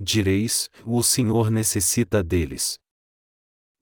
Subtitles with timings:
[0.00, 2.78] direis: o Senhor necessita deles.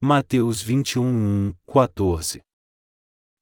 [0.00, 2.42] Mateus 21, 1, 14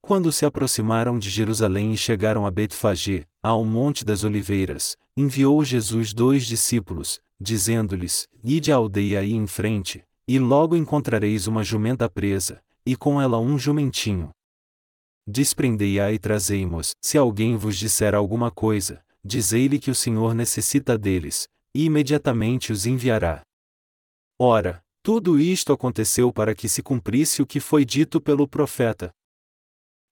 [0.00, 6.12] Quando se aproximaram de Jerusalém e chegaram a Betfagé, ao Monte das Oliveiras, enviou Jesus
[6.12, 12.62] dois discípulos, dizendo-lhes: Ide à aldeia aí em frente, e logo encontrareis uma jumenta presa,
[12.86, 14.30] e com ela um jumentinho.
[15.26, 21.48] Desprendei-a e trazei-mos, se alguém vos disser alguma coisa, dizei-lhe que o Senhor necessita deles,
[21.74, 23.42] e imediatamente os enviará.
[24.38, 29.12] Ora, tudo isto aconteceu para que se cumprisse o que foi dito pelo profeta.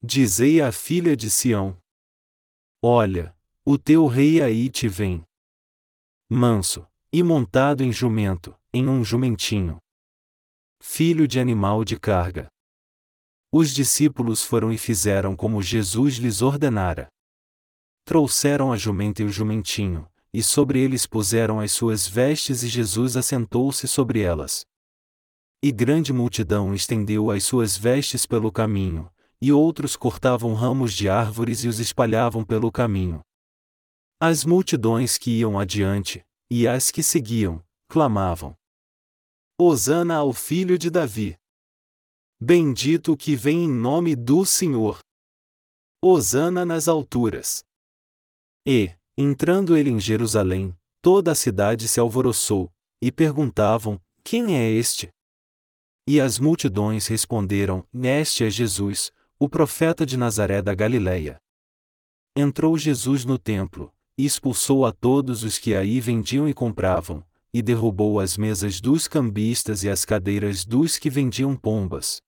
[0.03, 1.79] Dizei à filha de Sião:
[2.83, 5.25] Olha, o teu rei aí te vem.
[6.29, 9.79] Manso, e montado em jumento, em um jumentinho.
[10.83, 12.48] Filho de animal de carga.
[13.53, 17.06] Os discípulos foram e fizeram como Jesus lhes ordenara.
[18.05, 23.16] Trouxeram a jumenta e o jumentinho, e sobre eles puseram as suas vestes e Jesus
[23.16, 24.64] assentou-se sobre elas.
[25.62, 31.64] E grande multidão estendeu as suas vestes pelo caminho, e outros cortavam ramos de árvores
[31.64, 33.20] e os espalhavam pelo caminho.
[34.20, 38.56] As multidões que iam adiante, e as que seguiam, clamavam:
[39.61, 41.36] Hosana ao filho de Davi!
[42.41, 44.98] Bendito que vem em nome do Senhor!
[46.02, 47.62] Hosana nas alturas!
[48.67, 55.10] E, entrando ele em Jerusalém, toda a cidade se alvoroçou, e perguntavam: Quem é este?
[56.06, 61.40] E as multidões responderam: Este é Jesus, o profeta de Nazaré da Galileia.
[62.36, 67.60] Entrou Jesus no templo, e expulsou a todos os que aí vendiam e compravam, e
[67.60, 72.22] derrubou as mesas dos cambistas e as cadeiras dos que vendiam pombas.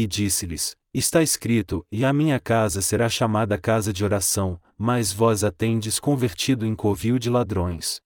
[0.00, 5.44] E disse-lhes: Está escrito: E a minha casa será chamada casa de oração, mas vós
[5.44, 8.00] a tendes convertido em covil de ladrões.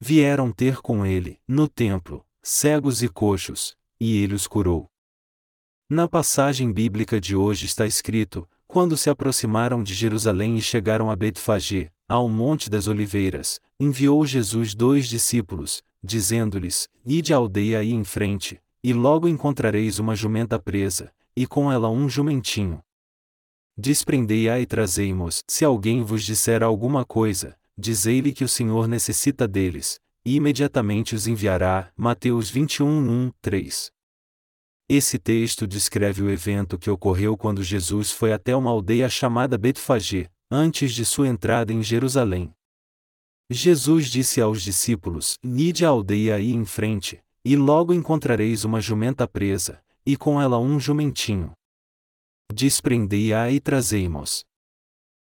[0.00, 4.88] Vieram ter com ele, no templo, cegos e coxos, e ele os curou.
[5.90, 11.16] Na passagem bíblica de hoje está escrito: quando se aproximaram de Jerusalém e chegaram a
[11.16, 18.04] Betfagé, ao Monte das Oliveiras, enviou Jesus dois discípulos, dizendo-lhes: Ide à aldeia aí em
[18.04, 22.82] frente, e logo encontrareis uma jumenta presa, e com ela um jumentinho.
[23.74, 25.42] Desprendei-a e trazei-mos.
[25.48, 31.26] Se alguém vos disser alguma coisa, dizei-lhe que o Senhor necessita deles, e imediatamente os
[31.26, 31.90] enviará.
[31.96, 33.90] Mateus 21, 1, 3.
[34.86, 40.28] Esse texto descreve o evento que ocorreu quando Jesus foi até uma aldeia chamada Betfagé,
[40.50, 42.52] antes de sua entrada em Jerusalém.
[43.48, 49.28] Jesus disse aos discípulos: Nide a aldeia aí em frente, e logo encontrareis uma jumenta
[49.28, 51.52] presa, e com ela um jumentinho.
[52.52, 54.44] Desprendei-a e trazei-mos.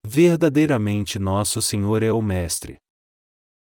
[0.05, 2.77] Verdadeiramente nosso Senhor é o Mestre.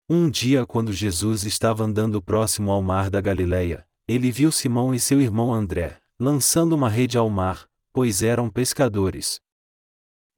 [0.09, 4.99] Um dia, quando Jesus estava andando próximo ao mar da Galileia, ele viu Simão e
[4.99, 9.41] seu irmão André, lançando uma rede ao mar, pois eram pescadores.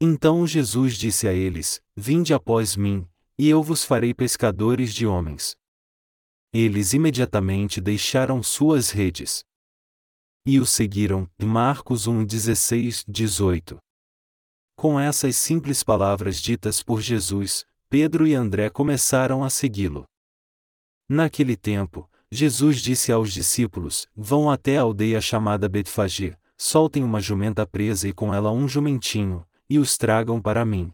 [0.01, 5.57] Então Jesus disse a eles: Vinde após mim, e eu vos farei pescadores de homens.
[6.57, 9.43] Eles imediatamente deixaram suas redes.
[10.47, 11.29] E o seguiram.
[11.43, 13.77] Marcos 1, 16, 18.
[14.77, 20.05] Com essas simples palavras ditas por Jesus, Pedro e André começaram a segui-lo.
[21.09, 27.67] Naquele tempo, Jesus disse aos discípulos: Vão até a aldeia chamada Betfagé, soltem uma jumenta
[27.67, 30.93] presa e com ela um jumentinho, e os tragam para mim.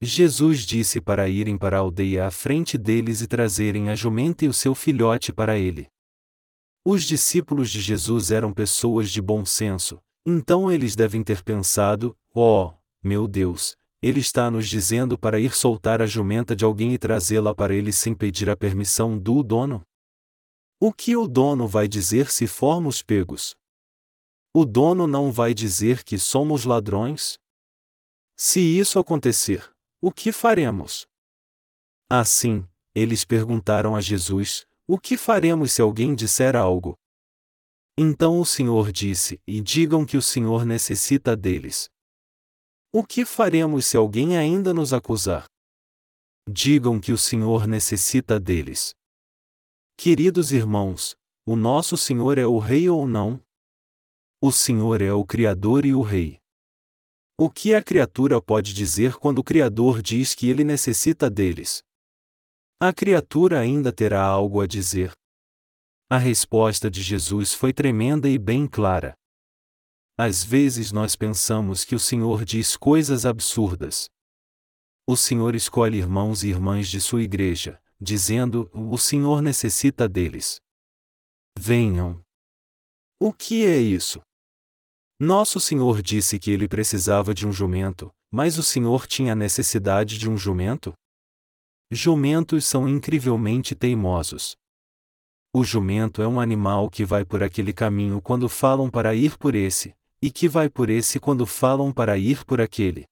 [0.00, 4.48] Jesus disse para irem para a aldeia à frente deles e trazerem a jumenta e
[4.48, 5.88] o seu filhote para ele.
[6.84, 12.72] Os discípulos de Jesus eram pessoas de bom senso, então eles devem ter pensado: Oh,
[13.02, 17.54] meu Deus, ele está nos dizendo para ir soltar a jumenta de alguém e trazê-la
[17.54, 19.82] para ele sem pedir a permissão do dono?
[20.78, 23.56] O que o dono vai dizer se formos pegos?
[24.52, 27.38] O dono não vai dizer que somos ladrões?
[28.36, 31.06] Se isso acontecer, o que faremos?
[32.10, 36.96] Assim, eles perguntaram a Jesus: O que faremos se alguém disser algo?
[37.98, 41.88] Então o Senhor disse: E digam que o Senhor necessita deles.
[42.92, 45.46] O que faremos se alguém ainda nos acusar?
[46.48, 48.94] Digam que o Senhor necessita deles.
[49.96, 51.16] Queridos irmãos,
[51.46, 53.42] o nosso Senhor é o Rei ou não?
[54.40, 56.38] O Senhor é o Criador e o Rei.
[57.38, 61.82] O que a criatura pode dizer quando o Criador diz que ele necessita deles?
[62.80, 65.12] A criatura ainda terá algo a dizer.
[66.08, 69.14] A resposta de Jesus foi tremenda e bem clara.
[70.18, 74.08] Às vezes nós pensamos que o Senhor diz coisas absurdas.
[75.06, 80.58] O Senhor escolhe irmãos e irmãs de sua igreja, dizendo: O Senhor necessita deles.
[81.58, 82.24] Venham.
[83.20, 84.22] O que é isso?
[85.18, 90.28] Nosso Senhor disse que ele precisava de um jumento, mas o Senhor tinha necessidade de
[90.28, 90.92] um jumento?
[91.90, 94.58] Jumentos são incrivelmente teimosos.
[95.54, 99.54] O jumento é um animal que vai por aquele caminho quando falam para ir por
[99.54, 103.06] esse, e que vai por esse quando falam para ir por aquele.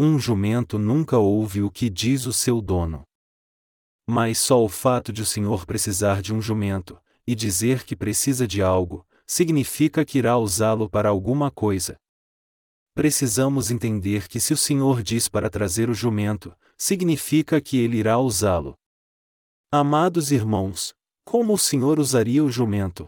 [0.00, 3.02] Um jumento nunca ouve o que diz o seu dono.
[4.08, 8.48] Mas só o fato de o Senhor precisar de um jumento, e dizer que precisa
[8.48, 11.96] de algo, significa que irá usá-lo para alguma coisa.
[12.94, 18.18] Precisamos entender que se o Senhor diz para trazer o jumento, significa que ele irá
[18.18, 18.74] usá-lo.
[19.70, 20.92] Amados irmãos,
[21.24, 23.06] como o Senhor usaria o jumento?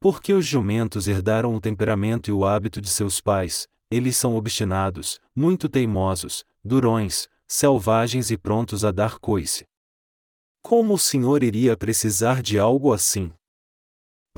[0.00, 5.20] Porque os jumentos herdaram o temperamento e o hábito de seus pais, eles são obstinados,
[5.34, 9.66] muito teimosos, durões, selvagens e prontos a dar coice.
[10.62, 13.32] Como o Senhor iria precisar de algo assim?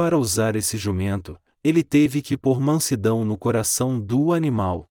[0.00, 4.88] Para usar esse jumento, ele teve que pôr mansidão no coração do animal.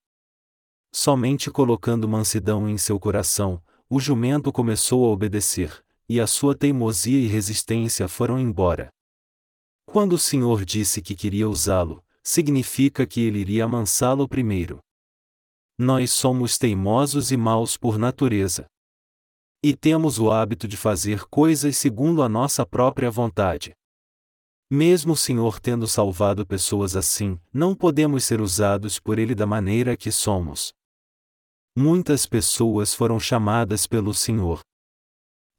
[0.94, 3.60] Somente colocando mansidão em seu coração,
[3.90, 8.90] o jumento começou a obedecer, e a sua teimosia e resistência foram embora.
[9.88, 14.78] Quando o Senhor disse que queria usá-lo, significa que ele iria amansá-lo primeiro.
[15.76, 18.68] Nós somos teimosos e maus por natureza.
[19.64, 23.74] E temos o hábito de fazer coisas segundo a nossa própria vontade.
[24.72, 29.98] Mesmo o Senhor tendo salvado pessoas assim, não podemos ser usados por Ele da maneira
[29.98, 30.74] que somos.
[31.76, 34.60] Muitas pessoas foram chamadas pelo Senhor.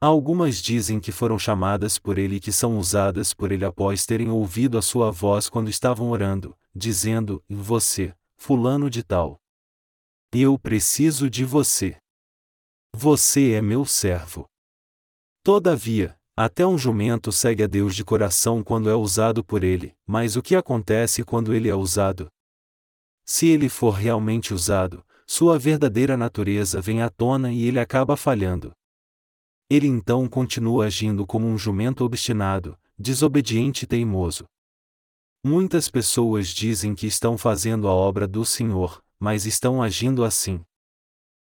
[0.00, 4.30] Algumas dizem que foram chamadas por Ele e que são usadas por Ele após terem
[4.30, 9.40] ouvido a sua voz quando estavam orando, dizendo: Você, Fulano de Tal.
[10.32, 11.98] Eu preciso de você.
[12.94, 14.46] Você é meu servo.
[15.42, 20.36] Todavia, até um jumento segue a Deus de coração quando é usado por ele, mas
[20.36, 22.30] o que acontece quando ele é usado?
[23.26, 28.72] Se ele for realmente usado, sua verdadeira natureza vem à tona e ele acaba falhando.
[29.68, 34.46] Ele então continua agindo como um jumento obstinado, desobediente e teimoso.
[35.44, 40.64] Muitas pessoas dizem que estão fazendo a obra do Senhor, mas estão agindo assim.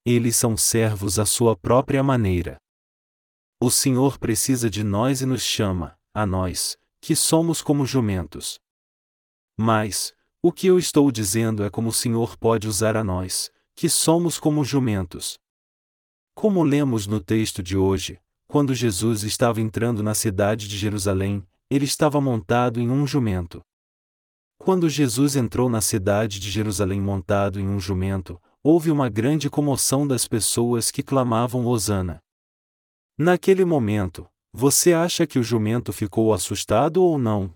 [0.05, 2.59] Eles são servos à sua própria maneira.
[3.65, 8.61] O Senhor precisa de nós e nos chama, a nós, que somos como jumentos.
[9.57, 10.13] Mas,
[10.43, 14.39] o que eu estou dizendo é como o Senhor pode usar a nós, que somos
[14.39, 15.39] como jumentos.
[16.35, 21.87] Como lemos no texto de hoje, quando Jesus estava entrando na cidade de Jerusalém, ele
[21.87, 23.63] estava montado em um jumento.
[24.59, 30.07] Quando Jesus entrou na cidade de Jerusalém montado em um jumento, houve uma grande comoção
[30.07, 32.23] das pessoas que clamavam Hosana.
[33.17, 37.55] Naquele momento, você acha que o jumento ficou assustado ou não?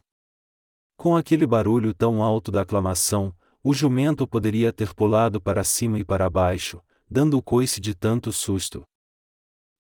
[0.97, 6.05] Com aquele barulho tão alto da aclamação, o jumento poderia ter pulado para cima e
[6.05, 8.85] para baixo, dando o coice de tanto susto.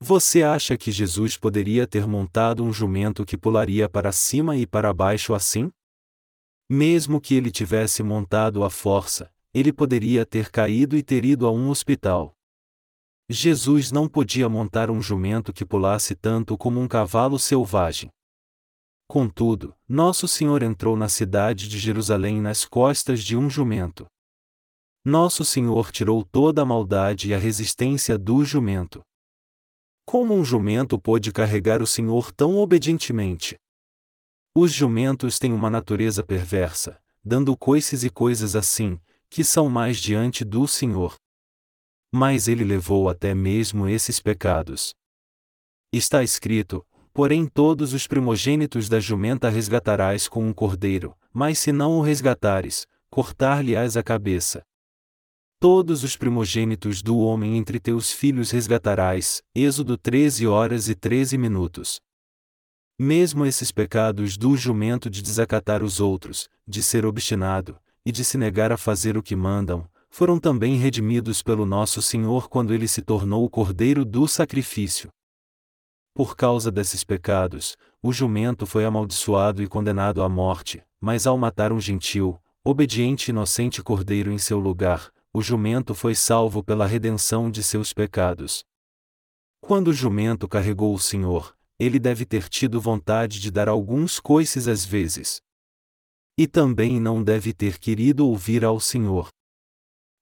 [0.00, 4.92] Você acha que Jesus poderia ter montado um jumento que pularia para cima e para
[4.92, 5.70] baixo assim?
[6.68, 11.52] Mesmo que ele tivesse montado a força, ele poderia ter caído e ter ido a
[11.52, 12.37] um hospital.
[13.30, 18.08] Jesus não podia montar um jumento que pulasse tanto como um cavalo selvagem.
[19.06, 24.06] Contudo, Nosso Senhor entrou na cidade de Jerusalém nas costas de um jumento.
[25.04, 29.02] Nosso Senhor tirou toda a maldade e a resistência do jumento.
[30.06, 33.56] Como um jumento pôde carregar o Senhor tão obedientemente?
[34.54, 40.44] Os jumentos têm uma natureza perversa, dando coices e coisas assim, que são mais diante
[40.44, 41.14] do Senhor.
[42.12, 44.94] Mas ele levou até mesmo esses pecados.
[45.92, 51.98] Está escrito: Porém, todos os primogênitos da jumenta resgatarás com um cordeiro, mas se não
[51.98, 54.62] o resgatares, cortar-lhe-ás a cabeça.
[55.60, 59.42] Todos os primogênitos do homem entre teus filhos resgatarás.
[59.52, 62.00] Êxodo 13 horas e 13 minutos.
[62.96, 68.38] Mesmo esses pecados do jumento de desacatar os outros, de ser obstinado, e de se
[68.38, 73.02] negar a fazer o que mandam, foram também redimidos pelo nosso Senhor quando ele se
[73.02, 75.10] tornou o cordeiro do sacrifício.
[76.14, 81.72] Por causa desses pecados, o jumento foi amaldiçoado e condenado à morte, mas ao matar
[81.72, 87.50] um gentil, obediente e inocente cordeiro em seu lugar, o jumento foi salvo pela redenção
[87.50, 88.64] de seus pecados.
[89.60, 94.66] Quando o jumento carregou o Senhor, ele deve ter tido vontade de dar alguns coices
[94.66, 95.40] às vezes.
[96.36, 99.28] E também não deve ter querido ouvir ao Senhor.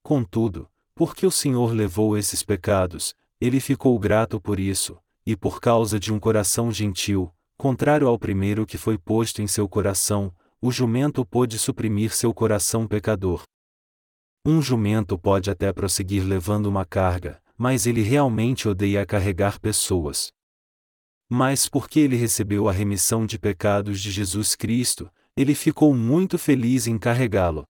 [0.07, 4.97] Contudo, porque o Senhor levou esses pecados, ele ficou grato por isso,
[5.27, 9.69] e por causa de um coração gentil, contrário ao primeiro que foi posto em seu
[9.69, 10.33] coração,
[10.63, 13.43] o jumento pôde suprimir seu coração pecador.
[14.45, 20.29] Um jumento pode até prosseguir levando uma carga, mas ele realmente odeia carregar pessoas.
[21.29, 26.87] Mas porque ele recebeu a remissão de pecados de Jesus Cristo, ele ficou muito feliz
[26.87, 27.67] em carregá-lo.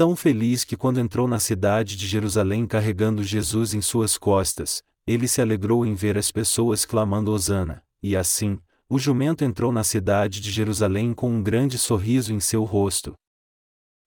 [0.00, 5.28] Tão feliz que quando entrou na cidade de Jerusalém carregando Jesus em suas costas, ele
[5.28, 10.40] se alegrou em ver as pessoas clamando Hosana, e assim, o jumento entrou na cidade
[10.40, 13.12] de Jerusalém com um grande sorriso em seu rosto.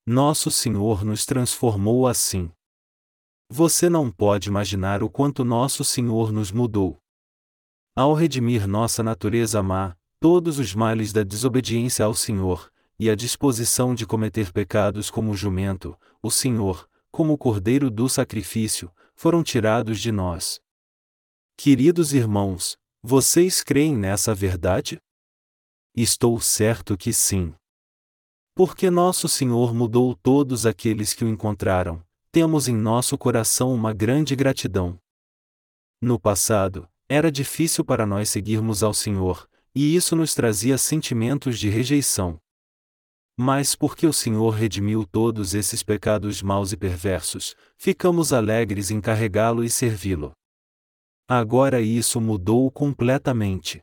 [0.04, 2.50] Nosso Senhor nos transformou assim.
[3.48, 6.98] Você não pode imaginar o quanto nosso Senhor nos mudou.
[7.96, 13.96] Ao redimir nossa natureza má, todos os males da desobediência ao Senhor, e a disposição
[13.96, 20.00] de cometer pecados como o jumento, o Senhor, como o cordeiro do sacrifício, foram tirados
[20.00, 20.60] de nós.
[21.56, 25.00] Queridos irmãos, vocês creem nessa verdade?
[25.96, 27.54] Estou certo que sim.
[28.56, 34.36] Porque nosso Senhor mudou todos aqueles que o encontraram, temos em nosso coração uma grande
[34.36, 34.98] gratidão.
[36.02, 41.70] No passado, era difícil para nós seguirmos ao Senhor, e isso nos trazia sentimentos de
[41.70, 42.40] rejeição.
[43.38, 49.63] Mas porque o Senhor redimiu todos esses pecados maus e perversos, ficamos alegres em carregá-lo
[49.63, 50.32] e servi-lo.
[51.28, 53.82] Agora isso mudou completamente.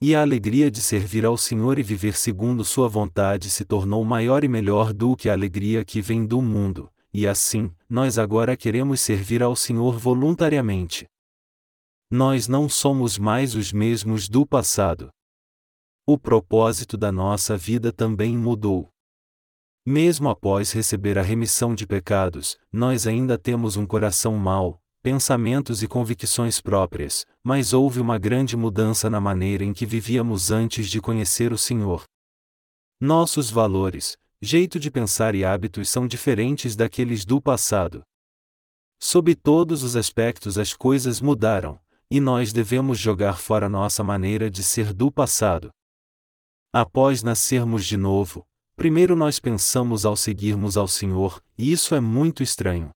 [0.00, 4.44] E a alegria de servir ao Senhor e viver segundo Sua vontade se tornou maior
[4.44, 9.00] e melhor do que a alegria que vem do mundo, e assim, nós agora queremos
[9.00, 11.06] servir ao Senhor voluntariamente.
[12.10, 15.10] Nós não somos mais os mesmos do passado.
[16.08, 18.88] O propósito da nossa vida também mudou.
[19.84, 25.88] Mesmo após receber a remissão de pecados, nós ainda temos um coração mau, pensamentos e
[25.88, 31.52] convicções próprias, mas houve uma grande mudança na maneira em que vivíamos antes de conhecer
[31.52, 32.04] o Senhor.
[33.00, 38.04] Nossos valores, jeito de pensar e hábitos são diferentes daqueles do passado.
[39.00, 44.62] Sob todos os aspectos as coisas mudaram, e nós devemos jogar fora nossa maneira de
[44.62, 45.72] ser do passado.
[46.72, 52.42] Após nascermos de novo, primeiro nós pensamos ao seguirmos ao Senhor, e isso é muito
[52.42, 52.90] estranho.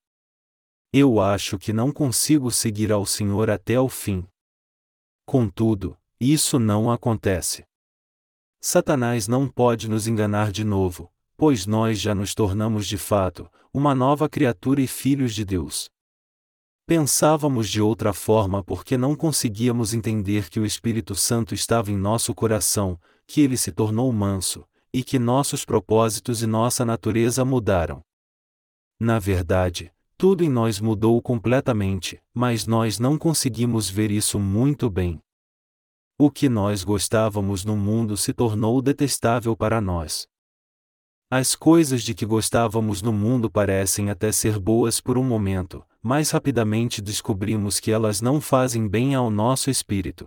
[0.92, 4.26] Eu acho que não consigo seguir ao Senhor até o fim.
[5.24, 7.64] Contudo, isso não acontece.
[8.60, 13.94] Satanás não pode nos enganar de novo, pois nós já nos tornamos de fato, uma
[13.94, 15.88] nova criatura e filhos de Deus.
[16.86, 22.34] Pensávamos de outra forma porque não conseguíamos entender que o Espírito Santo estava em nosso
[22.34, 28.02] coração, que ele se tornou manso, e que nossos propósitos e nossa natureza mudaram.
[28.98, 35.22] Na verdade, tudo em nós mudou completamente, mas nós não conseguimos ver isso muito bem.
[36.18, 40.26] O que nós gostávamos no mundo se tornou detestável para nós.
[41.30, 46.32] As coisas de que gostávamos no mundo parecem até ser boas por um momento, mas
[46.32, 50.26] rapidamente descobrimos que elas não fazem bem ao nosso espírito.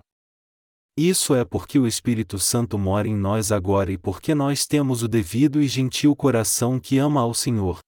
[0.96, 5.08] Isso é porque o Espírito Santo mora em nós agora e porque nós temos o
[5.08, 7.80] devido e gentil coração que ama ao Senhor.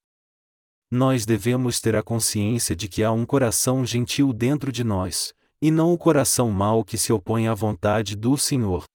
[0.90, 5.70] Nós devemos ter a consciência de que há um coração gentil dentro de nós, e
[5.70, 8.86] não o coração mau que se opõe à vontade do Senhor.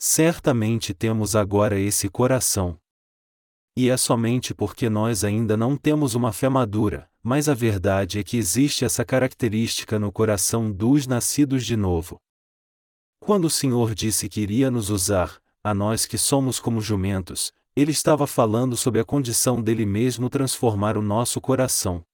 [0.00, 2.76] Certamente temos agora esse coração.
[3.76, 8.24] E é somente porque nós ainda não temos uma fé madura, mas a verdade é
[8.24, 12.20] que existe essa característica no coração dos nascidos de novo.
[13.24, 17.92] Quando o Senhor disse que iria nos usar, a nós que somos como jumentos, ele
[17.92, 22.04] estava falando sobre a condição dele mesmo transformar o nosso coração.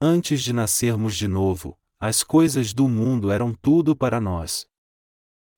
[0.00, 4.64] Antes de nascermos de novo, as coisas do mundo eram tudo para nós.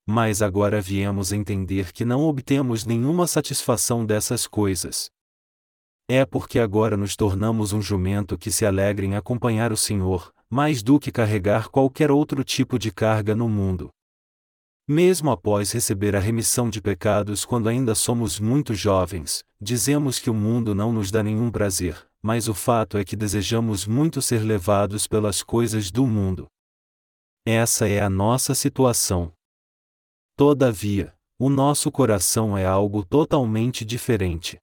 [0.07, 5.11] Mas agora viemos entender que não obtemos nenhuma satisfação dessas coisas.
[6.09, 10.83] É porque agora nos tornamos um jumento que se alegra em acompanhar o Senhor, mais
[10.83, 13.94] do que carregar qualquer outro tipo de carga no mundo.
[14.87, 20.35] Mesmo após receber a remissão de pecados quando ainda somos muito jovens, dizemos que o
[20.35, 25.07] mundo não nos dá nenhum prazer, mas o fato é que desejamos muito ser levados
[25.07, 26.49] pelas coisas do mundo.
[27.47, 29.33] Essa é a nossa situação.
[30.37, 34.59] Todavia, o nosso coração é algo totalmente diferente.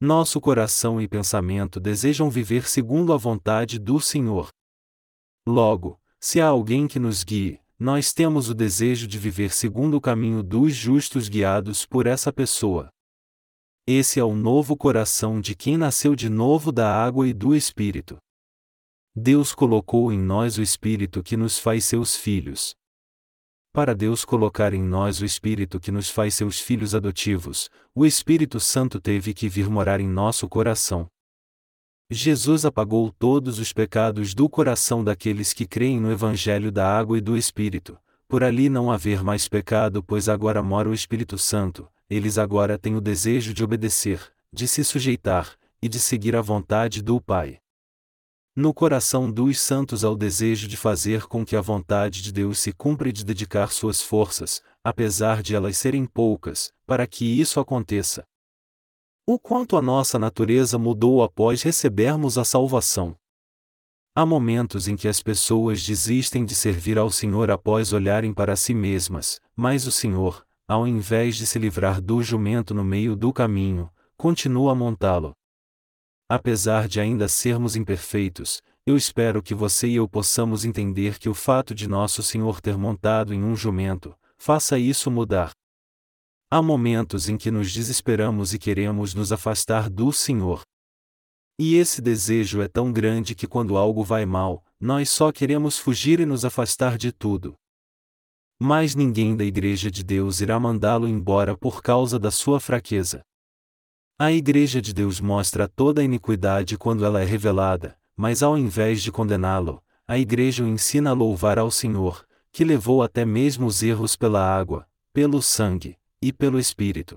[0.00, 4.48] Nosso coração e pensamento desejam viver segundo a vontade do Senhor.
[5.46, 10.00] Logo, se há alguém que nos guie, nós temos o desejo de viver segundo o
[10.00, 12.90] caminho dos justos guiados por essa pessoa.
[13.86, 18.18] Esse é o novo coração de quem nasceu de novo da água e do Espírito.
[19.14, 22.74] Deus colocou em nós o Espírito que nos faz seus filhos.
[23.72, 28.58] Para Deus colocar em nós o Espírito que nos faz seus filhos adotivos, o Espírito
[28.58, 31.08] Santo teve que vir morar em nosso coração.
[32.10, 37.20] Jesus apagou todos os pecados do coração daqueles que creem no Evangelho da Água e
[37.20, 42.38] do Espírito, por ali não haver mais pecado, pois agora mora o Espírito Santo, eles
[42.38, 47.20] agora têm o desejo de obedecer, de se sujeitar, e de seguir a vontade do
[47.20, 47.58] Pai.
[48.56, 52.58] No coração dos santos há o desejo de fazer com que a vontade de Deus
[52.58, 57.60] se cumpra e de dedicar suas forças, apesar de elas serem poucas, para que isso
[57.60, 58.24] aconteça.
[59.30, 63.14] O quanto a nossa natureza mudou após recebermos a salvação.
[64.16, 68.72] Há momentos em que as pessoas desistem de servir ao Senhor após olharem para si
[68.72, 73.90] mesmas, mas o Senhor, ao invés de se livrar do jumento no meio do caminho,
[74.16, 75.34] continua a montá-lo.
[76.26, 81.34] Apesar de ainda sermos imperfeitos, eu espero que você e eu possamos entender que o
[81.34, 85.52] fato de nosso Senhor ter montado em um jumento, faça isso mudar.
[86.50, 90.62] Há momentos em que nos desesperamos e queremos nos afastar do Senhor.
[91.60, 96.20] E esse desejo é tão grande que quando algo vai mal, nós só queremos fugir
[96.20, 97.54] e nos afastar de tudo.
[98.58, 103.20] Mas ninguém da Igreja de Deus irá mandá-lo embora por causa da sua fraqueza.
[104.18, 109.02] A Igreja de Deus mostra toda a iniquidade quando ela é revelada, mas ao invés
[109.02, 113.82] de condená-lo, a Igreja o ensina a louvar ao Senhor, que levou até mesmo os
[113.82, 117.16] erros pela água, pelo sangue, e pelo Espírito.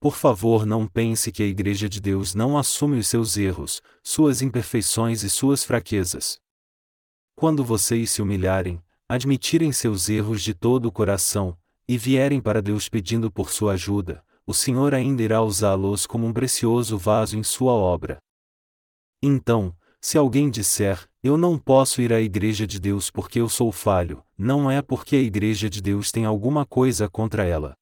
[0.00, 4.42] Por favor, não pense que a Igreja de Deus não assume os seus erros, suas
[4.42, 6.40] imperfeições e suas fraquezas.
[7.36, 11.56] Quando vocês se humilharem, admitirem seus erros de todo o coração,
[11.86, 16.32] e vierem para Deus pedindo por sua ajuda, o Senhor ainda irá usá-los como um
[16.32, 18.18] precioso vaso em sua obra.
[19.22, 23.70] Então, se alguém disser, eu não posso ir à Igreja de Deus porque eu sou
[23.70, 27.76] falho, não é porque a Igreja de Deus tem alguma coisa contra ela.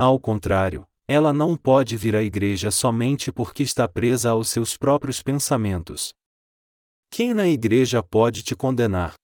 [0.00, 5.22] Ao contrário, ela não pode vir à igreja somente porque está presa aos seus próprios
[5.22, 6.12] pensamentos.
[7.10, 9.14] Quem na igreja pode te condenar?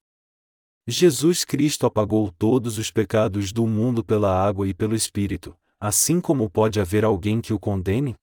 [0.84, 6.50] Jesus Cristo apagou todos os pecados do mundo pela água e pelo Espírito, assim como
[6.50, 8.16] pode haver alguém que o condene?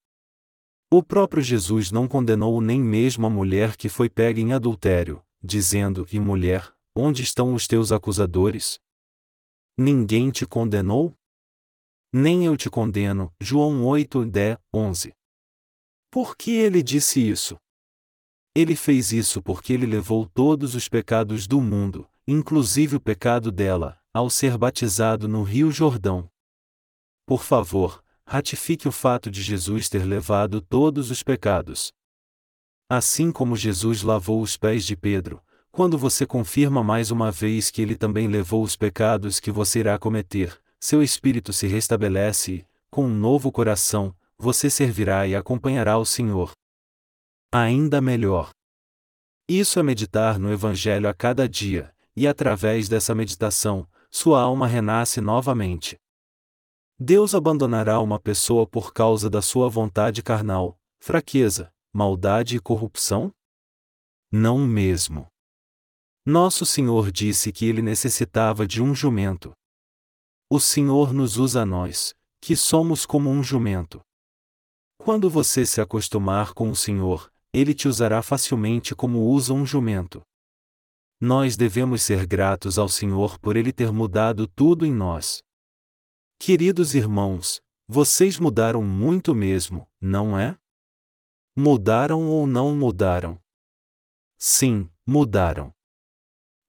[0.92, 6.06] O próprio Jesus não condenou nem mesmo a mulher que foi pega em adultério, dizendo:
[6.12, 8.78] E mulher, onde estão os teus acusadores?
[9.78, 11.16] Ninguém te condenou?
[12.14, 13.34] Nem eu te condeno.
[13.40, 15.14] João 8, 10, 11.
[16.12, 17.58] Por que ele disse isso?
[18.54, 23.98] Ele fez isso porque ele levou todos os pecados do mundo, inclusive o pecado dela,
[24.14, 26.30] ao ser batizado no Rio Jordão.
[27.26, 31.94] Por favor, ratifique o fato de Jesus ter levado todos os pecados.
[32.90, 37.82] Assim como Jesus lavou os pés de Pedro, quando você confirma mais uma vez que
[37.82, 43.06] ele também levou os pecados que você irá cometer, seu espírito se restabelece e, com
[43.06, 46.52] um novo coração, você servirá e acompanhará o Senhor.
[47.52, 48.50] Ainda melhor.
[49.48, 55.22] Isso é meditar no Evangelho a cada dia, e através dessa meditação, sua alma renasce
[55.22, 55.98] novamente.
[57.00, 63.32] Deus abandonará uma pessoa por causa da sua vontade carnal, fraqueza, maldade e corrupção?
[64.32, 65.28] Não mesmo.
[66.26, 69.52] Nosso Senhor disse que ele necessitava de um jumento.
[70.54, 74.02] O Senhor nos usa a nós, que somos como um jumento.
[74.98, 80.22] Quando você se acostumar com o Senhor, ele te usará facilmente como usa um jumento.
[81.22, 85.42] Nós devemos ser gratos ao Senhor por ele ter mudado tudo em nós.
[86.38, 90.60] Queridos irmãos, vocês mudaram muito mesmo, não é?
[91.56, 93.42] Mudaram ou não mudaram?
[94.38, 95.74] Sim, mudaram.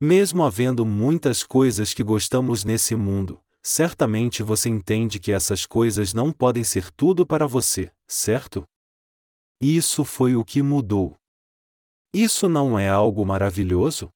[0.01, 6.33] Mesmo havendo muitas coisas que gostamos nesse mundo, certamente você entende que essas coisas não
[6.33, 8.65] podem ser tudo para você, certo?
[9.61, 11.17] Isso foi o que mudou.
[12.13, 14.11] Isso não é algo maravilhoso?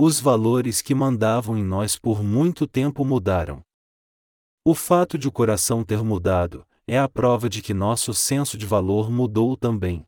[0.00, 3.62] Os valores que mandavam em nós por muito tempo mudaram.
[4.64, 8.64] O fato de o coração ter mudado é a prova de que nosso senso de
[8.64, 10.06] valor mudou também.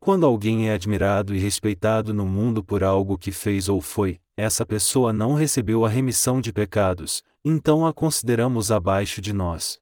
[0.00, 4.66] Quando alguém é admirado e respeitado no mundo por algo que fez ou foi, essa
[4.66, 9.80] pessoa não recebeu a remissão de pecados, então a consideramos abaixo de nós.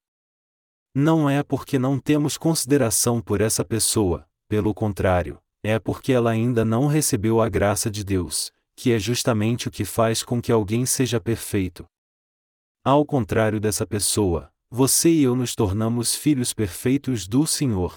[0.95, 6.65] Não é porque não temos consideração por essa pessoa, pelo contrário, é porque ela ainda
[6.65, 10.87] não recebeu a graça de Deus, que é justamente o que faz com que alguém
[10.87, 11.87] seja perfeito.
[12.83, 17.95] Ao contrário dessa pessoa, você e eu nos tornamos filhos perfeitos do Senhor.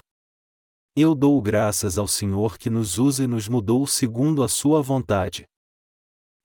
[0.94, 5.46] Eu dou graças ao Senhor que nos usa e nos mudou segundo a sua vontade.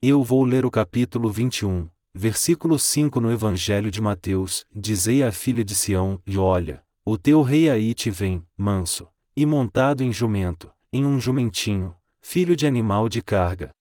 [0.01, 5.63] Eu vou ler o capítulo 21, versículo 5 no Evangelho de Mateus: Dizei à filha
[5.63, 10.71] de Sião: E olha, o teu rei aí te vem, manso, e montado em jumento,
[10.91, 13.71] em um jumentinho, filho de animal de carga.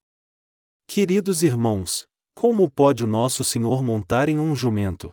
[0.86, 5.10] Queridos irmãos, como pode o nosso Senhor montar em um jumento?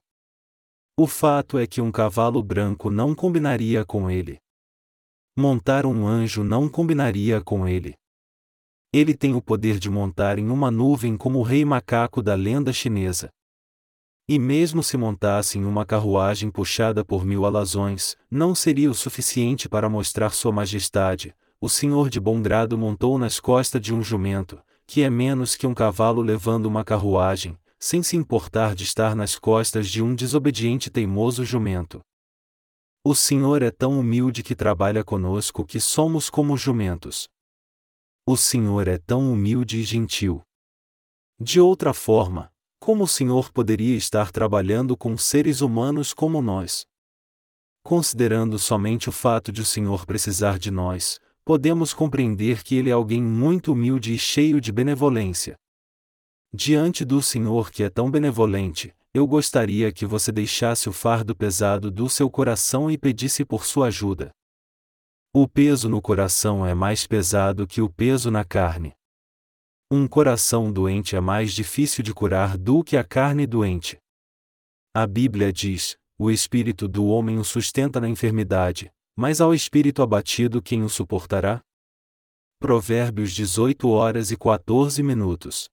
[0.98, 4.38] O fato é que um cavalo branco não combinaria com ele.
[5.38, 7.96] Montar um anjo não combinaria com ele.
[8.98, 12.72] Ele tem o poder de montar em uma nuvem como o rei macaco da lenda
[12.72, 13.28] chinesa.
[14.26, 19.68] E mesmo se montasse em uma carruagem puxada por mil alazões, não seria o suficiente
[19.68, 21.36] para mostrar sua majestade.
[21.60, 25.68] O senhor de bom grado montou nas costas de um jumento, que é menos que
[25.68, 30.90] um cavalo levando uma carruagem, sem se importar de estar nas costas de um desobediente
[30.90, 32.00] teimoso jumento.
[33.04, 37.28] O Senhor é tão humilde que trabalha conosco que somos como jumentos.
[38.28, 40.42] O Senhor é tão humilde e gentil.
[41.40, 46.88] De outra forma, como o Senhor poderia estar trabalhando com seres humanos como nós?
[47.84, 52.94] Considerando somente o fato de o Senhor precisar de nós, podemos compreender que ele é
[52.94, 55.56] alguém muito humilde e cheio de benevolência.
[56.52, 61.92] Diante do Senhor que é tão benevolente, eu gostaria que você deixasse o fardo pesado
[61.92, 64.32] do seu coração e pedisse por sua ajuda.
[65.38, 68.96] O peso no coração é mais pesado que o peso na carne.
[69.92, 73.98] Um coração doente é mais difícil de curar do que a carne doente.
[74.96, 80.62] A Bíblia diz: o espírito do homem o sustenta na enfermidade, mas ao espírito abatido
[80.62, 81.60] quem o suportará?
[82.58, 85.70] Provérbios 18 horas e 14 minutos.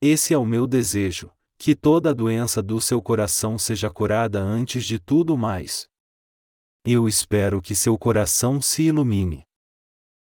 [0.00, 1.28] Esse é o meu desejo,
[1.58, 5.89] que toda a doença do seu coração seja curada antes de tudo mais.
[6.84, 9.44] Eu espero que seu coração se ilumine.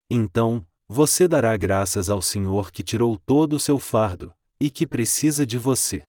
[0.10, 5.46] Então, você dará graças ao Senhor que tirou todo o seu fardo, e que precisa
[5.46, 6.04] de você.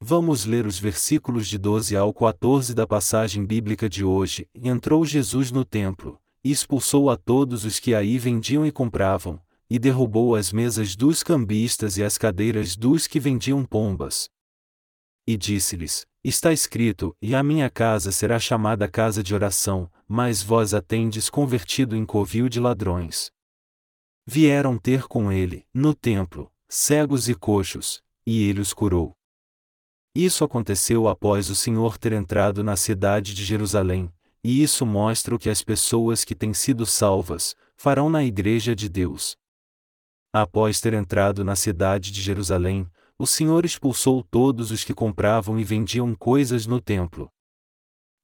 [0.00, 4.48] Vamos ler os versículos de 12 ao 14 da passagem bíblica de hoje.
[4.54, 9.78] Entrou Jesus no templo, e expulsou a todos os que aí vendiam e compravam, e
[9.78, 14.30] derrubou as mesas dos cambistas e as cadeiras dos que vendiam pombas.
[15.26, 20.72] E disse-lhes: Está escrito: E a minha casa será chamada casa de oração, mas vós
[20.72, 23.30] a tendes convertido em covil de ladrões.
[24.26, 29.14] Vieram ter com ele, no templo, cegos e coxos, e ele os curou.
[30.14, 34.10] Isso aconteceu após o Senhor ter entrado na cidade de Jerusalém,
[34.42, 38.88] e isso mostra o que as pessoas que têm sido salvas farão na Igreja de
[38.88, 39.36] Deus.
[40.32, 45.64] Após ter entrado na cidade de Jerusalém, o Senhor expulsou todos os que compravam e
[45.64, 47.28] vendiam coisas no templo.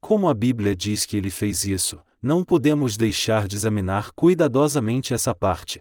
[0.01, 5.35] Como a Bíblia diz que ele fez isso, não podemos deixar de examinar cuidadosamente essa
[5.35, 5.81] parte.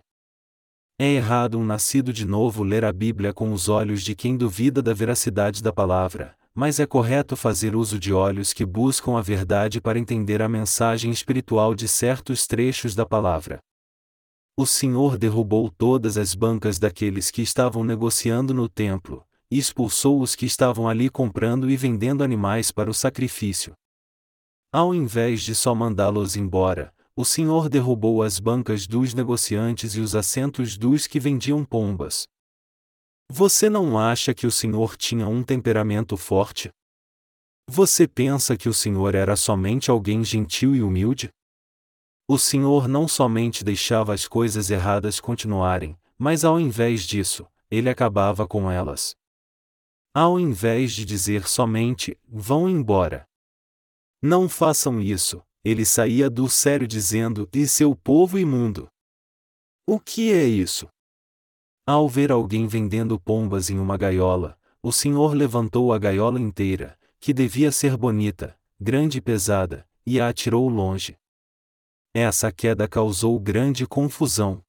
[0.99, 4.81] É errado um nascido de novo ler a Bíblia com os olhos de quem duvida
[4.81, 9.79] da veracidade da palavra, mas é correto fazer uso de olhos que buscam a verdade
[9.79, 13.59] para entender a mensagem espiritual de certos trechos da palavra.
[14.61, 20.35] O Senhor derrubou todas as bancas daqueles que estavam negociando no templo, e expulsou os
[20.35, 23.71] que estavam ali comprando e vendendo animais para o sacrifício.
[24.69, 30.13] Ao invés de só mandá-los embora, o Senhor derrubou as bancas dos negociantes e os
[30.13, 32.27] assentos dos que vendiam pombas.
[33.31, 36.69] Você não acha que o Senhor tinha um temperamento forte?
[37.65, 41.29] Você pensa que o Senhor era somente alguém gentil e humilde?
[42.31, 48.47] O Senhor não somente deixava as coisas erradas continuarem, mas ao invés disso, ele acabava
[48.47, 49.15] com elas.
[50.13, 53.27] Ao invés de dizer somente, vão embora.
[54.21, 58.87] Não façam isso, ele saía do sério dizendo: E seu povo imundo.
[59.87, 60.87] O que é isso?
[61.83, 67.33] Ao ver alguém vendendo pombas em uma gaiola, o senhor levantou a gaiola inteira, que
[67.33, 71.18] devia ser bonita, grande e pesada, e a atirou longe.
[72.13, 74.63] Essa queda causou grande confusão.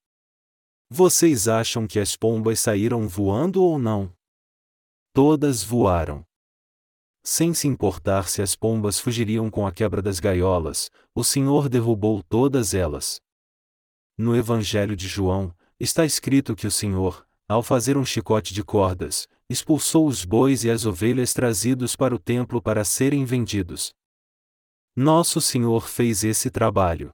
[0.90, 4.12] Vocês acham que as pombas saíram voando ou não?
[5.14, 6.22] Todas voaram.
[7.22, 12.22] Sem se importar se as pombas fugiriam com a quebra das gaiolas, o Senhor derrubou
[12.22, 13.20] todas elas.
[14.18, 19.26] No Evangelho de João, está escrito que o Senhor, ao fazer um chicote de cordas,
[19.48, 23.94] expulsou os bois e as ovelhas trazidos para o templo para serem vendidos.
[24.94, 27.10] Nosso Senhor fez esse trabalho.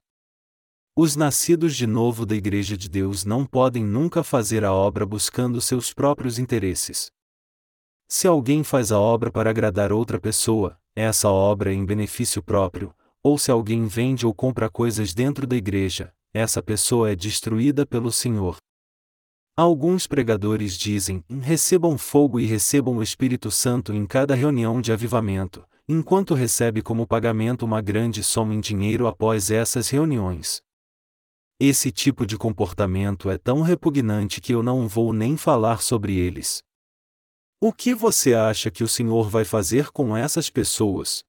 [0.99, 5.61] Os nascidos de novo da Igreja de Deus não podem nunca fazer a obra buscando
[5.61, 7.11] seus próprios interesses.
[8.07, 12.95] Se alguém faz a obra para agradar outra pessoa, essa obra é em benefício próprio,
[13.21, 18.11] ou se alguém vende ou compra coisas dentro da igreja, essa pessoa é destruída pelo
[18.11, 18.57] Senhor.
[19.55, 25.63] Alguns pregadores dizem: recebam fogo e recebam o Espírito Santo em cada reunião de avivamento,
[25.87, 30.65] enquanto recebe como pagamento uma grande soma em dinheiro após essas reuniões.
[31.59, 36.61] Esse tipo de comportamento é tão repugnante que eu não vou nem falar sobre eles.
[37.59, 41.23] O que você acha que o Senhor vai fazer com essas pessoas?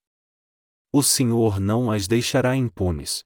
[0.93, 3.25] O Senhor não as deixará impunes.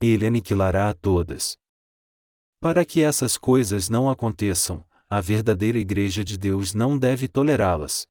[0.00, 1.58] Ele aniquilará a todas.
[2.58, 8.06] Para que essas coisas não aconteçam, a verdadeira Igreja de Deus não deve tolerá-las.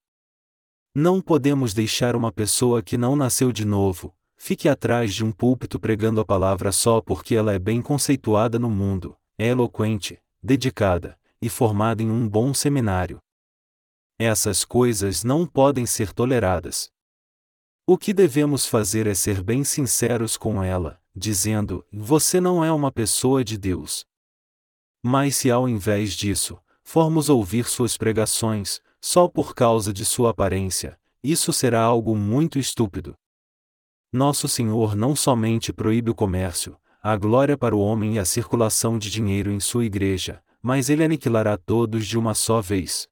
[0.94, 5.80] Não podemos deixar uma pessoa que não nasceu de novo, fique atrás de um púlpito
[5.80, 11.50] pregando a palavra só porque ela é bem conceituada no mundo, é eloquente, dedicada, e
[11.50, 13.20] formada em um bom seminário.
[14.20, 16.90] Essas coisas não podem ser toleradas.
[17.86, 22.92] O que devemos fazer é ser bem sinceros com ela, dizendo: Você não é uma
[22.92, 24.06] pessoa de Deus.
[25.04, 31.00] Mas se ao invés disso, formos ouvir suas pregações, só por causa de sua aparência,
[31.24, 33.16] isso será algo muito estúpido.
[34.18, 38.98] Nosso Senhor não somente proíbe o comércio, a glória para o homem e a circulação
[38.98, 43.08] de dinheiro em sua igreja, mas ele aniquilará todos de uma só vez.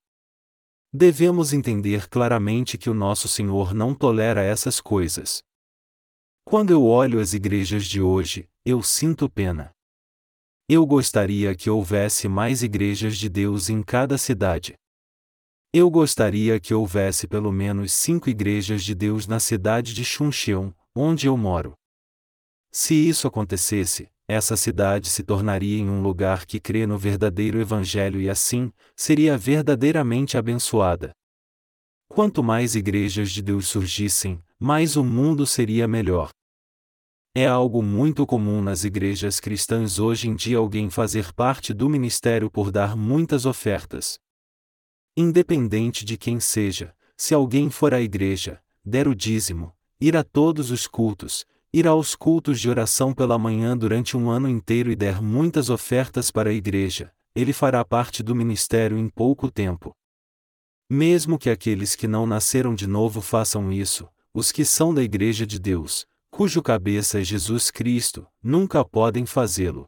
[0.92, 5.44] Devemos entender claramente que o nosso Senhor não tolera essas coisas.
[6.44, 9.70] Quando eu olho as igrejas de hoje, eu sinto pena.
[10.68, 14.74] Eu gostaria que houvesse mais igrejas de Deus em cada cidade.
[15.72, 21.28] Eu gostaria que houvesse pelo menos cinco igrejas de Deus na cidade de Chuncheon, onde
[21.28, 21.74] eu moro.
[22.72, 28.20] Se isso acontecesse, essa cidade se tornaria em um lugar que crê no verdadeiro Evangelho
[28.20, 31.12] e assim, seria verdadeiramente abençoada.
[32.08, 36.30] Quanto mais igrejas de Deus surgissem, mais o mundo seria melhor.
[37.36, 42.50] É algo muito comum nas igrejas cristãs hoje em dia alguém fazer parte do ministério
[42.50, 44.18] por dar muitas ofertas.
[45.18, 50.72] Independente de quem seja, se alguém for à igreja, der o dízimo, ir a todos
[50.72, 55.22] os cultos, ir aos cultos de oração pela manhã durante um ano inteiro e der
[55.22, 59.96] muitas ofertas para a igreja, ele fará parte do ministério em pouco tempo.
[60.90, 65.46] Mesmo que aqueles que não nasceram de novo façam isso, os que são da Igreja
[65.46, 69.86] de Deus, cujo cabeça é Jesus Cristo, nunca podem fazê-lo.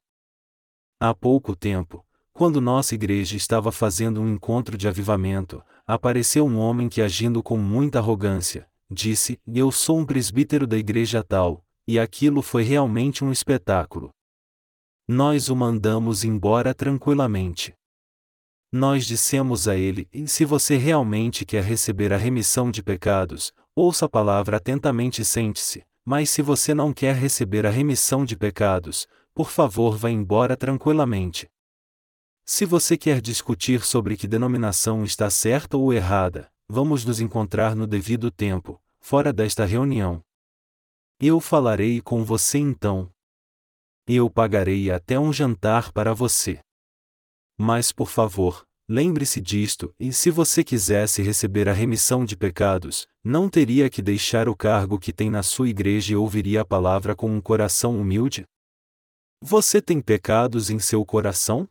[0.99, 6.87] Há pouco tempo, quando nossa igreja estava fazendo um encontro de avivamento, apareceu um homem
[6.87, 12.41] que, agindo com muita arrogância, disse: Eu sou um presbítero da igreja tal, e aquilo
[12.41, 14.11] foi realmente um espetáculo.
[15.07, 17.73] Nós o mandamos embora tranquilamente.
[18.71, 24.09] Nós dissemos a ele: se você realmente quer receber a remissão de pecados, ouça a
[24.09, 29.49] palavra atentamente e sente-se, mas se você não quer receber a remissão de pecados, por
[29.49, 31.47] favor vá embora tranquilamente.
[32.45, 37.87] Se você quer discutir sobre que denominação está certa ou errada, vamos nos encontrar no
[37.87, 40.23] devido tempo, fora desta reunião.
[41.19, 43.11] Eu falarei com você então.
[44.05, 46.59] Eu pagarei até um jantar para você.
[47.57, 53.49] Mas por favor, Lembre-se disto, e se você quisesse receber a remissão de pecados, não
[53.49, 57.29] teria que deixar o cargo que tem na sua igreja e ouviria a palavra com
[57.29, 58.45] um coração humilde?
[59.41, 61.67] Você tem pecados em seu coração?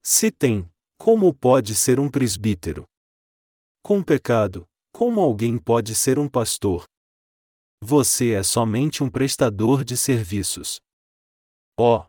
[0.00, 2.84] Se tem, como pode ser um presbítero?
[3.84, 6.84] Com pecado, como alguém pode ser um pastor?
[7.82, 10.80] Você é somente um prestador de serviços.
[11.76, 12.04] Oh,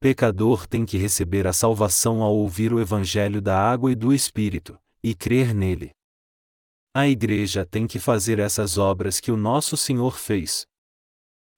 [0.00, 4.78] pecador tem que receber a salvação ao ouvir o Evangelho da água e do Espírito,
[5.02, 5.90] e crer nele.
[6.94, 10.64] A Igreja tem que fazer essas obras que o nosso Senhor fez.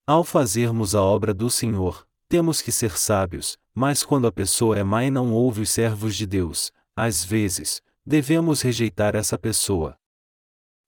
[0.05, 4.83] Ao fazermos a obra do Senhor, temos que ser sábios, mas quando a pessoa é
[4.83, 9.99] má e não ouve os servos de Deus, às vezes, devemos rejeitar essa pessoa.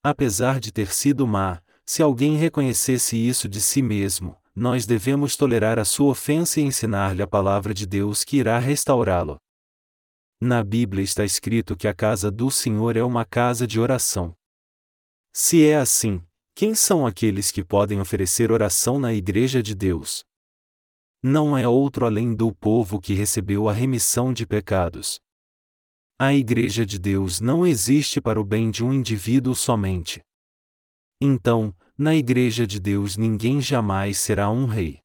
[0.03, 5.79] Apesar de ter sido má, se alguém reconhecesse isso de si mesmo, nós devemos tolerar
[5.79, 9.39] a sua ofensa e ensinar-lhe a palavra de Deus que irá restaurá-lo.
[10.41, 14.35] Na Bíblia está escrito que a casa do Senhor é uma casa de oração.
[15.33, 16.23] Se é assim,
[16.55, 20.25] quem são aqueles que podem oferecer oração na Igreja de Deus?
[21.23, 25.21] Não é outro além do povo que recebeu a remissão de pecados.
[26.21, 30.21] A Igreja de Deus não existe para o bem de um indivíduo somente.
[31.21, 34.99] Então, na Igreja de Deus ninguém jamais será um rei.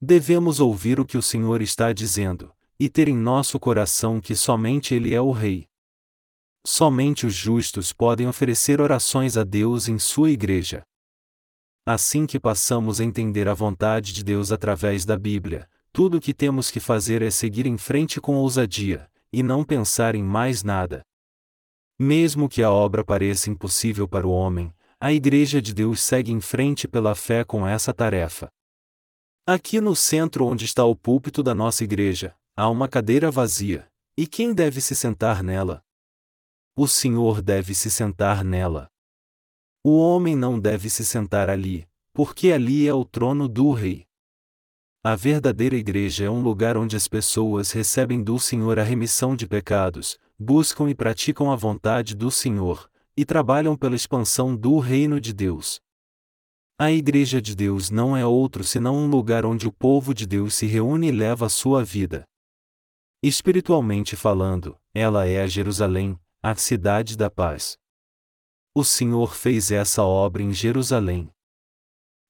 [0.00, 4.94] Devemos ouvir o que o Senhor está dizendo, e ter em nosso coração que somente
[4.94, 5.66] Ele é o Rei.
[6.64, 10.84] Somente os justos podem oferecer orações a Deus em sua igreja.
[11.84, 16.32] Assim que passamos a entender a vontade de Deus através da Bíblia, tudo o que
[16.32, 21.02] temos que fazer é seguir em frente com ousadia, e não pensar em mais nada.
[21.98, 26.40] Mesmo que a obra pareça impossível para o homem, a Igreja de Deus segue em
[26.40, 28.48] frente pela fé com essa tarefa.
[29.46, 34.26] Aqui no centro onde está o púlpito da nossa igreja, há uma cadeira vazia, e
[34.26, 35.82] quem deve se sentar nela?
[36.76, 38.88] O Senhor deve se sentar nela.
[39.84, 44.06] O homem não deve se sentar ali, porque ali é o trono do Rei.
[45.04, 49.48] A verdadeira igreja é um lugar onde as pessoas recebem do Senhor a remissão de
[49.48, 55.32] pecados, buscam e praticam a vontade do Senhor, e trabalham pela expansão do reino de
[55.32, 55.80] Deus.
[56.78, 60.54] A Igreja de Deus não é outro senão um lugar onde o povo de Deus
[60.54, 62.24] se reúne e leva a sua vida.
[63.20, 67.76] Espiritualmente falando, ela é a Jerusalém, a cidade da paz.
[68.72, 71.28] O Senhor fez essa obra em Jerusalém.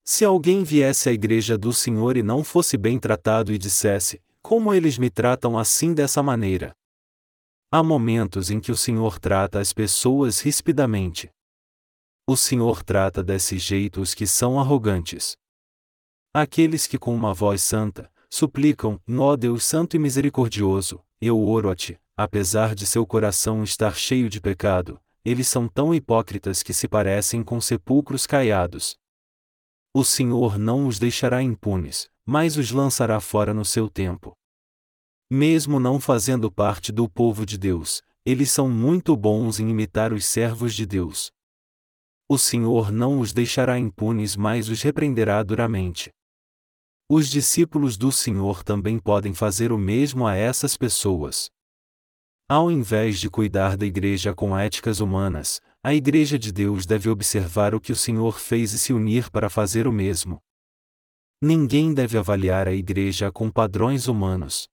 [0.05, 4.75] Se alguém viesse à igreja do Senhor e não fosse bem tratado e dissesse: Como
[4.75, 6.75] eles me tratam assim dessa maneira?
[7.71, 11.31] Há momentos em que o Senhor trata as pessoas rispidamente.
[12.27, 15.37] O Senhor trata desse jeito os que são arrogantes.
[16.35, 21.77] Aqueles que com uma voz santa, suplicam, ó Deus Santo e Misericordioso, eu oro a
[21.77, 26.88] Ti, apesar de seu coração estar cheio de pecado, eles são tão hipócritas que se
[26.88, 29.02] parecem com sepulcros caiados.
[29.95, 34.33] O Senhor não os deixará impunes, mas os lançará fora no seu tempo.
[35.31, 40.25] Mesmo não fazendo parte do povo de Deus, eles são muito bons em imitar os
[40.25, 41.31] servos de Deus.
[42.27, 46.11] O Senhor não os deixará impunes, mas os repreenderá duramente.
[47.07, 51.51] Os discípulos do Senhor também podem fazer o mesmo a essas pessoas.
[52.49, 57.75] Ao invés de cuidar da igreja com éticas humanas, a igreja de Deus deve observar
[57.75, 60.40] o que o Senhor fez e se unir para fazer o mesmo.
[61.40, 64.68] Ninguém deve avaliar a igreja com padrões humanos.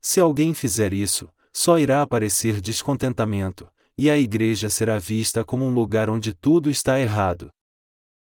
[0.00, 5.72] Se alguém fizer isso, só irá aparecer descontentamento, e a igreja será vista como um
[5.72, 7.52] lugar onde tudo está errado.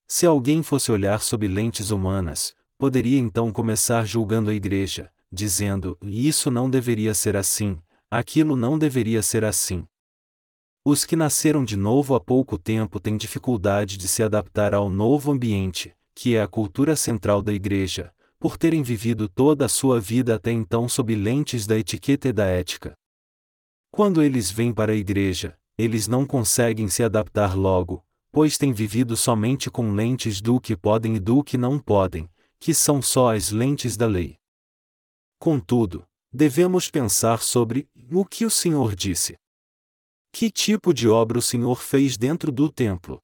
[0.09, 6.51] Se alguém fosse olhar sob lentes humanas, poderia então começar julgando a igreja, dizendo: isso
[6.51, 9.87] não deveria ser assim, aquilo não deveria ser assim.
[10.91, 15.31] Os que nasceram de novo há pouco tempo têm dificuldade de se adaptar ao novo
[15.31, 20.37] ambiente, que é a cultura central da igreja, por terem vivido toda a sua vida
[20.37, 22.95] até então sob lentes da etiqueta e da ética.
[23.91, 29.15] Quando eles vêm para a igreja, eles não conseguem se adaptar logo, pois têm vivido
[29.15, 33.51] somente com lentes do que podem e do que não podem, que são só as
[33.51, 34.39] lentes da lei.
[35.39, 39.37] Contudo, devemos pensar sobre o que o Senhor disse.
[40.33, 43.21] Que tipo de obra o Senhor fez dentro do templo?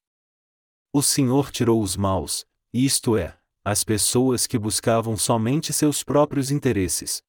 [0.92, 7.22] O Senhor tirou os maus, isto é, as pessoas que buscavam somente seus próprios interesses.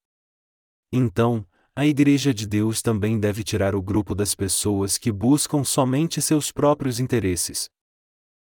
[0.91, 6.21] Então, a Igreja de Deus também deve tirar o grupo das pessoas que buscam somente
[6.21, 7.69] seus próprios interesses.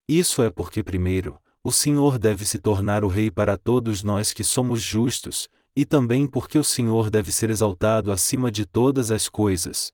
[0.06, 4.44] Isso é porque, primeiro, o Senhor deve se tornar o Rei para todos nós que
[4.44, 9.92] somos justos, e também porque o Senhor deve ser exaltado acima de todas as coisas.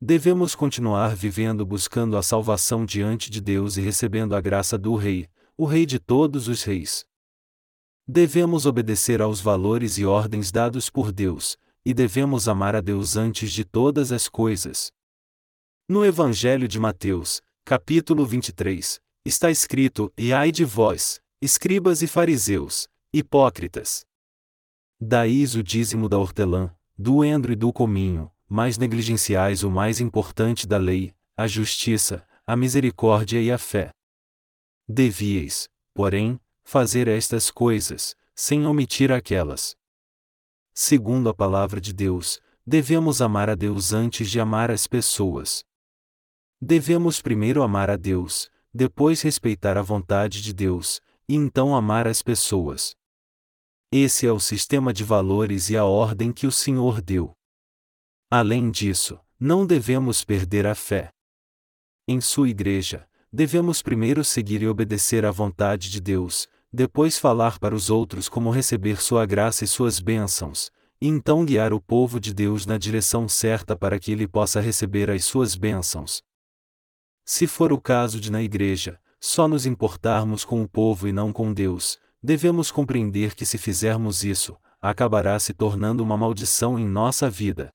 [0.00, 5.28] Devemos continuar vivendo buscando a salvação diante de Deus e recebendo a graça do Rei,
[5.56, 7.04] o Rei de todos os reis.
[8.06, 13.52] Devemos obedecer aos valores e ordens dados por Deus, e devemos amar a Deus antes
[13.52, 14.92] de todas as coisas.
[15.88, 22.88] No Evangelho de Mateus, capítulo 23, está escrito: E ai de vós, escribas e fariseus,
[23.12, 24.06] hipócritas!
[25.00, 30.66] Daís o dízimo da hortelã, do endro e do cominho, mas negligenciais o mais importante
[30.66, 33.90] da lei, a justiça, a misericórdia e a fé.
[34.88, 39.76] Devíeis, porém, fazer estas coisas, sem omitir aquelas.
[40.72, 45.62] Segundo a palavra de Deus, devemos amar a Deus antes de amar as pessoas.
[46.60, 52.22] Devemos primeiro amar a Deus, depois respeitar a vontade de Deus, e então amar as
[52.22, 52.94] pessoas.
[53.92, 57.37] Esse é o sistema de valores e a ordem que o Senhor deu.
[58.30, 61.10] Além disso, não devemos perder a fé.
[62.06, 67.74] Em sua igreja, devemos primeiro seguir e obedecer à vontade de Deus, depois falar para
[67.74, 70.70] os outros como receber sua graça e suas bênçãos,
[71.00, 75.10] e então guiar o povo de Deus na direção certa para que ele possa receber
[75.10, 76.22] as suas bênçãos.
[77.24, 81.32] Se for o caso de na igreja, só nos importarmos com o povo e não
[81.32, 87.30] com Deus, devemos compreender que se fizermos isso, acabará se tornando uma maldição em nossa
[87.30, 87.72] vida.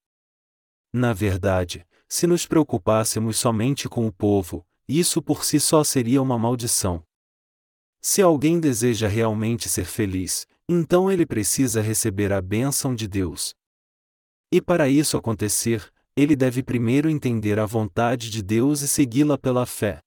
[0.94, 6.38] Na verdade, se nos preocupássemos somente com o povo, isso por si só seria uma
[6.38, 7.04] maldição.
[8.00, 13.56] Se alguém deseja realmente ser feliz, então ele precisa receber a bênção de Deus.
[14.52, 19.66] E para isso acontecer, ele deve primeiro entender a vontade de Deus e segui-la pela
[19.66, 20.00] fé.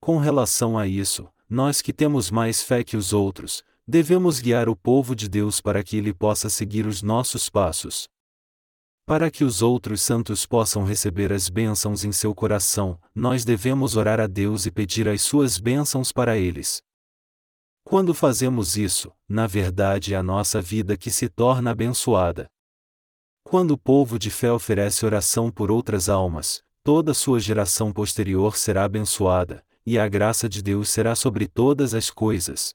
[0.00, 4.76] Com relação a isso, nós que temos mais fé que os outros, devemos guiar o
[4.76, 8.08] povo de Deus para que ele possa seguir os nossos passos.
[9.08, 14.20] Para que os outros santos possam receber as bênçãos em seu coração, nós devemos orar
[14.20, 16.82] a Deus e pedir as suas bênçãos para eles.
[17.82, 22.50] Quando fazemos isso, na verdade é a nossa vida que se torna abençoada.
[23.42, 28.84] Quando o povo de fé oferece oração por outras almas, toda sua geração posterior será
[28.84, 32.74] abençoada, e a graça de Deus será sobre todas as coisas.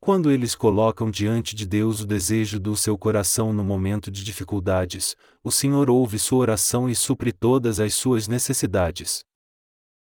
[0.00, 5.16] Quando eles colocam diante de Deus o desejo do seu coração no momento de dificuldades,
[5.42, 9.24] o Senhor ouve sua oração e supre todas as suas necessidades.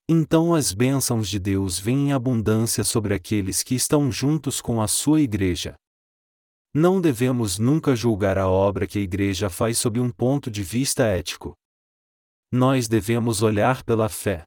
[0.10, 4.88] Então as bênçãos de Deus vêm em abundância sobre aqueles que estão juntos com a
[4.88, 5.76] sua igreja.
[6.74, 11.04] Não devemos nunca julgar a obra que a igreja faz sob um ponto de vista
[11.04, 11.56] ético.
[12.52, 14.44] Nós devemos olhar pela fé.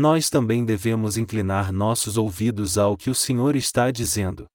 [0.00, 4.46] Nós também devemos inclinar nossos ouvidos ao que o Senhor está dizendo.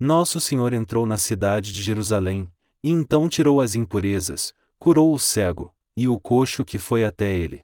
[0.00, 2.50] Nosso Senhor entrou na cidade de Jerusalém,
[2.82, 7.60] e então tirou as impurezas, curou o cego, e o coxo que foi até ele.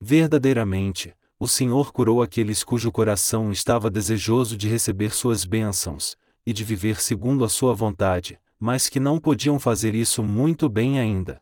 [0.00, 6.16] Verdadeiramente, o Senhor curou aqueles cujo coração estava desejoso de receber suas bênçãos,
[6.46, 10.98] e de viver segundo a sua vontade, mas que não podiam fazer isso muito bem
[10.98, 11.38] ainda.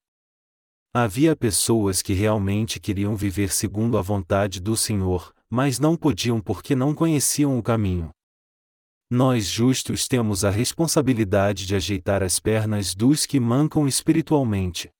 [0.93, 6.75] Havia pessoas que realmente queriam viver segundo a vontade do Senhor, mas não podiam porque
[6.75, 8.11] não conheciam o caminho.
[9.09, 14.91] Nós justos temos a responsabilidade de ajeitar as pernas dos que mancam espiritualmente.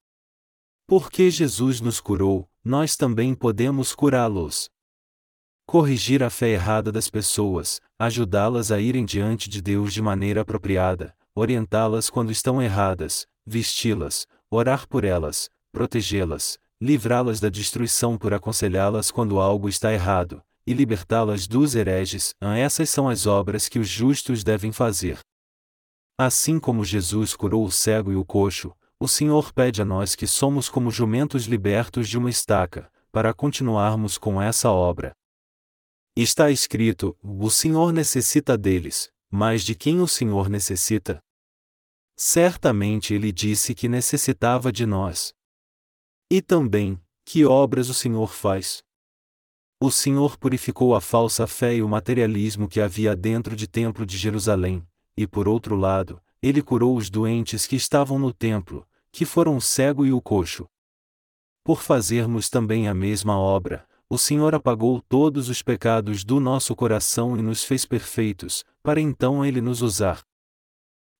[0.87, 4.71] Porque Jesus nos curou, nós também podemos curá-los.
[5.67, 11.17] Corrigir a fé errada das pessoas, ajudá-las a irem diante de Deus de maneira apropriada,
[11.35, 19.41] orientá-las quando estão erradas, vesti-las, orar por elas, protegê-las, livrá-las da destruição por aconselhá-las quando
[19.41, 22.35] algo está errado, e libertá-las dos hereges.
[22.41, 25.19] Essas são as obras que os justos devem fazer.
[26.19, 30.27] Assim como Jesus curou o cego e o coxo, o Senhor pede a nós que
[30.27, 35.13] somos como jumentos libertos de uma estaca, para continuarmos com essa obra.
[36.15, 41.19] Está escrito: O Senhor necessita deles, mas de quem o Senhor necessita?
[42.17, 45.33] Certamente ele disse que necessitava de nós.
[46.33, 48.85] E também, que obras o Senhor faz?
[49.83, 54.17] O Senhor purificou a falsa fé e o materialismo que havia dentro de templo de
[54.17, 59.57] Jerusalém, e por outro lado, ele curou os doentes que estavam no templo, que foram
[59.57, 60.69] o cego e o coxo.
[61.65, 67.37] Por fazermos também a mesma obra, o Senhor apagou todos os pecados do nosso coração
[67.37, 70.23] e nos fez perfeitos, para então Ele nos usar.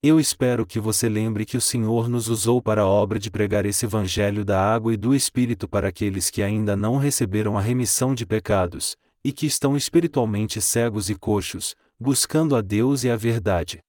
[0.03, 3.67] Eu espero que você lembre que o Senhor nos usou para a obra de pregar
[3.67, 8.15] esse Evangelho da água e do Espírito para aqueles que ainda não receberam a remissão
[8.15, 13.81] de pecados, e que estão espiritualmente cegos e coxos, buscando a Deus e a verdade.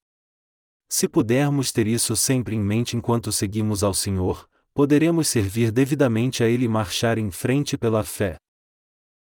[0.89, 6.47] Se pudermos ter isso sempre em mente enquanto seguimos ao Senhor, poderemos servir devidamente a
[6.49, 8.35] Ele e marchar em frente pela fé.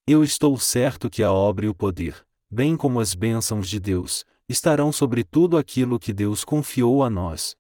[0.07, 4.26] Eu estou certo que a obra e o poder, bem como as bênçãos de Deus,
[4.49, 7.57] estarão sobre tudo aquilo que Deus confiou a nós.